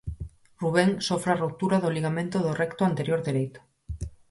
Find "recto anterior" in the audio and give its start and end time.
2.61-3.19